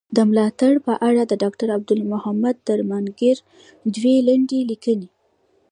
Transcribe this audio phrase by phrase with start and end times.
[0.15, 3.35] د ملاتړ په اړه د ډاکټر عبدالمحمد درمانګر
[3.95, 5.07] دوې لنډي ليکني.